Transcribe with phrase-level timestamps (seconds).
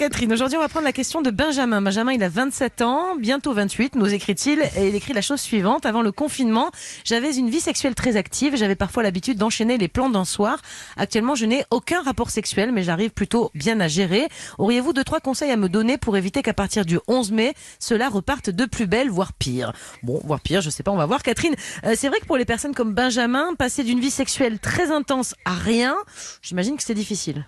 [0.00, 1.82] Catherine, aujourd'hui on va prendre la question de Benjamin.
[1.82, 5.84] Benjamin, il a 27 ans, bientôt 28, nous écrit-il, et il écrit la chose suivante.
[5.84, 6.70] Avant le confinement,
[7.04, 10.62] j'avais une vie sexuelle très active, j'avais parfois l'habitude d'enchaîner les plans d'un soir.
[10.96, 14.28] Actuellement, je n'ai aucun rapport sexuel, mais j'arrive plutôt bien à gérer.
[14.56, 18.08] Auriez-vous deux, trois conseils à me donner pour éviter qu'à partir du 11 mai, cela
[18.08, 19.74] reparte de plus belle, voire pire?
[20.02, 21.22] Bon, voire pire, je sais pas, on va voir.
[21.22, 24.90] Catherine, euh, c'est vrai que pour les personnes comme Benjamin, passer d'une vie sexuelle très
[24.90, 25.94] intense à rien,
[26.40, 27.44] j'imagine que c'est difficile.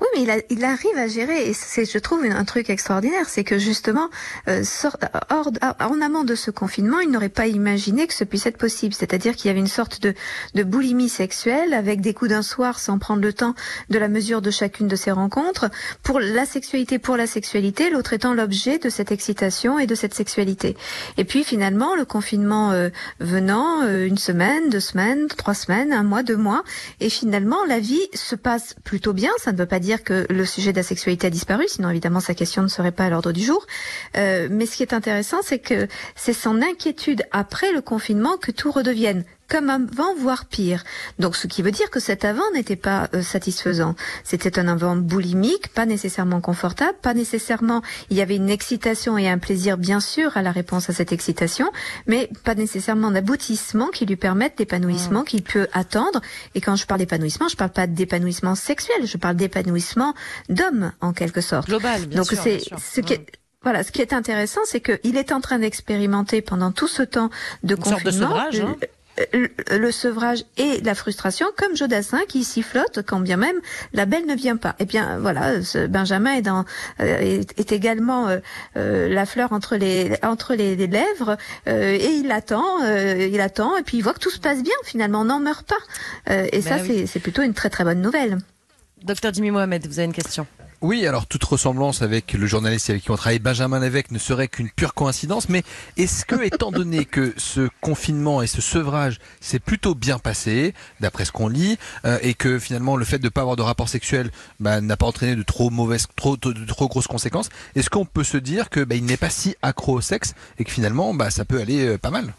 [0.00, 3.44] Oui, mais il, il, arrive à gérer, et c'est, je trouve, un truc extraordinaire, c'est
[3.44, 4.08] que justement,
[4.48, 4.64] euh,
[5.30, 8.94] hors, en amont de ce confinement, il n'aurait pas imaginé que ce puisse être possible.
[8.94, 10.14] C'est-à-dire qu'il y avait une sorte de,
[10.54, 13.54] de boulimie sexuelle, avec des coups d'un soir, sans prendre le temps
[13.90, 15.70] de la mesure de chacune de ces rencontres,
[16.02, 20.14] pour la sexualité, pour la sexualité, l'autre étant l'objet de cette excitation et de cette
[20.14, 20.76] sexualité.
[21.18, 22.88] Et puis finalement, le confinement euh,
[23.20, 26.64] venant, euh, une semaine, deux semaines, trois semaines, un mois, deux mois,
[27.00, 29.30] et finalement, la vie se passe plutôt bien.
[29.42, 32.20] Ça ne veut pas dire que le sujet de la sexualité a disparu, sinon évidemment
[32.20, 33.66] sa question ne serait pas à l'ordre du jour.
[34.16, 38.52] Euh, mais ce qui est intéressant, c'est que c'est son inquiétude après le confinement que
[38.52, 40.82] tout redevienne comme avant, voire pire.
[41.18, 43.94] Donc, ce qui veut dire que cet avant n'était pas euh, satisfaisant.
[44.24, 47.82] C'était un avant boulimique, pas nécessairement confortable, pas nécessairement.
[48.08, 51.12] Il y avait une excitation et un plaisir, bien sûr, à la réponse à cette
[51.12, 51.70] excitation,
[52.06, 55.26] mais pas nécessairement d'aboutissement qui lui permette l'épanouissement mmh.
[55.26, 56.22] qu'il peut attendre.
[56.54, 60.14] Et quand je parle d'épanouissement, je parle pas d'épanouissement sexuel, je parle d'épanouissement
[60.48, 61.68] d'homme, en quelque sorte.
[61.68, 62.06] Global.
[62.06, 63.36] Bien Donc, c'est ce qui est, mmh.
[63.64, 67.28] voilà, ce qui est intéressant, c'est qu'il est en train d'expérimenter pendant tout ce temps
[67.64, 68.00] de Une confinement.
[68.00, 68.76] Sorte de sevrage, hein
[69.70, 73.56] le sevrage et la frustration, comme Jodassin qui sifflote quand bien même
[73.92, 74.74] la belle ne vient pas.
[74.78, 76.64] Eh bien voilà, ce Benjamin est, dans,
[77.00, 78.38] euh, est, est également euh,
[78.76, 81.36] euh, la fleur entre les entre les, les lèvres
[81.68, 84.62] euh, et il attend, euh, il attend et puis il voit que tout se passe
[84.62, 85.74] bien finalement, on n'en meurt pas.
[86.30, 87.06] Euh, et ben ça oui.
[87.06, 88.38] c'est plutôt une très très bonne nouvelle.
[89.02, 90.46] Docteur Jimmy Mohamed, vous avez une question.
[90.82, 94.48] Oui, alors toute ressemblance avec le journaliste avec qui on travaille, Benjamin Lévesque, ne serait
[94.48, 95.62] qu'une pure coïncidence, mais
[95.96, 101.24] est-ce que, étant donné que ce confinement et ce sevrage s'est plutôt bien passé, d'après
[101.24, 103.88] ce qu'on lit, euh, et que finalement le fait de ne pas avoir de rapport
[103.88, 108.04] sexuel bah, n'a pas entraîné de trop mauvaises, trop, de, trop grosses conséquences, est-ce qu'on
[108.04, 111.14] peut se dire que bah, il n'est pas si accro au sexe et que finalement
[111.14, 112.34] bah, ça peut aller euh, pas mal?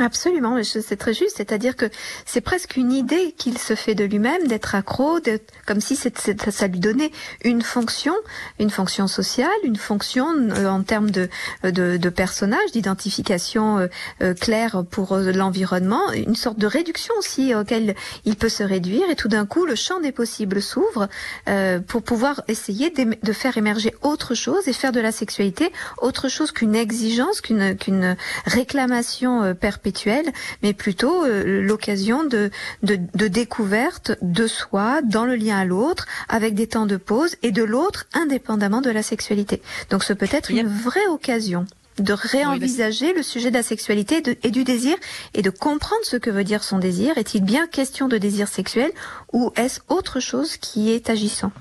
[0.00, 1.36] Absolument, c'est très juste.
[1.36, 1.84] C'est-à-dire que
[2.24, 5.18] c'est presque une idée qu'il se fait de lui-même d'être accro,
[5.66, 7.10] comme si ça lui donnait
[7.44, 8.14] une fonction,
[8.58, 11.28] une fonction sociale, une fonction euh, en termes de,
[11.62, 13.86] de, de personnage, d'identification euh,
[14.22, 19.10] euh, claire pour euh, l'environnement, une sorte de réduction aussi auquel il peut se réduire.
[19.10, 21.06] Et tout d'un coup, le champ des possibles s'ouvre
[21.50, 26.30] euh, pour pouvoir essayer de faire émerger autre chose et faire de la sexualité autre
[26.30, 28.16] chose qu'une exigence, qu'une qu'une
[28.46, 30.32] réclamation euh, perpétuelle perpétuelle,
[30.62, 32.50] mais plutôt euh, l'occasion de,
[32.82, 37.36] de, de, découverte de soi dans le lien à l'autre, avec des temps de pause,
[37.42, 39.60] et de l'autre indépendamment de la sexualité.
[39.90, 41.66] Donc ce peut être une vraie occasion
[41.98, 44.96] de réenvisager oui, le sujet de la sexualité de, et du désir
[45.34, 47.18] et de comprendre ce que veut dire son désir.
[47.18, 48.90] Est-il bien question de désir sexuel
[49.32, 51.52] ou est-ce autre chose qui est agissant?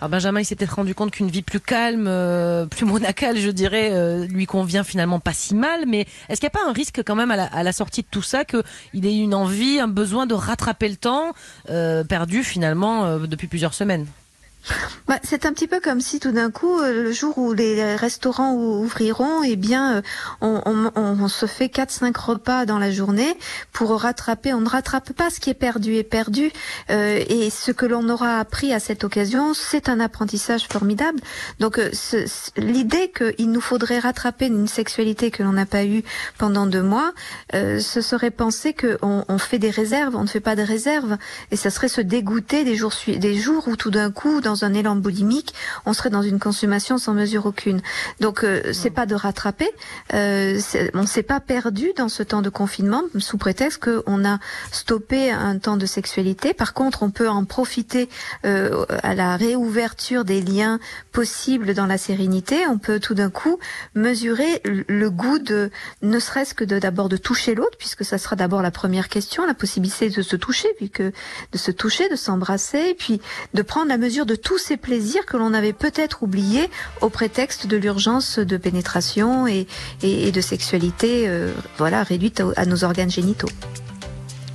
[0.00, 3.50] Alors Benjamin, il s'est peut-être rendu compte qu'une vie plus calme, euh, plus monacale, je
[3.50, 5.84] dirais, euh, lui convient finalement pas si mal.
[5.86, 8.00] Mais est-ce qu'il n'y a pas un risque quand même à la, à la sortie
[8.00, 11.32] de tout ça qu'il ait une envie, un besoin de rattraper le temps
[11.68, 14.06] euh, perdu finalement depuis plusieurs semaines?
[15.08, 17.96] Bah, c'est un petit peu comme si tout d'un coup, euh, le jour où les
[17.96, 20.02] restaurants ouvriront, eh bien, euh,
[20.40, 23.36] on, on, on se fait 4-5 repas dans la journée
[23.72, 24.54] pour rattraper.
[24.54, 26.50] On ne rattrape pas ce qui est perdu est perdu.
[26.90, 31.20] Euh, et ce que l'on aura appris à cette occasion, c'est un apprentissage formidable.
[31.58, 31.90] Donc, euh,
[32.56, 36.02] l'idée qu'il nous faudrait rattraper une sexualité que l'on n'a pas eue
[36.38, 37.12] pendant deux mois,
[37.54, 40.16] euh, ce serait penser qu'on on fait des réserves.
[40.16, 41.16] On ne fait pas de réserves.
[41.50, 44.74] Et ça serait se dégoûter des jours, des jours où tout d'un coup, dans un
[44.74, 45.54] élan boulimique,
[45.86, 47.80] on serait dans une consommation sans mesure aucune.
[48.18, 49.70] Donc euh, c'est pas de rattraper,
[50.12, 50.60] euh,
[50.94, 54.38] on s'est pas perdu dans ce temps de confinement sous prétexte qu'on a
[54.72, 56.52] stoppé un temps de sexualité.
[56.52, 58.08] Par contre, on peut en profiter
[58.44, 60.80] euh, à la réouverture des liens
[61.12, 62.66] possibles dans la sérénité.
[62.68, 63.58] On peut tout d'un coup
[63.94, 65.70] mesurer le goût de,
[66.02, 69.54] ne serait-ce que d'abord de, toucher l'autre, puisque ça sera d'abord la première question, la
[69.54, 71.12] possibilité de se toucher, puis que
[71.52, 73.20] de se toucher, de s'embrasser, puis
[73.54, 76.68] de prendre la mesure de tous ces plaisirs que l'on avait peut-être oubliés
[77.00, 79.66] au prétexte de l'urgence de pénétration et,
[80.02, 83.48] de sexualité euh, voilà, réduite à nos organes génitaux.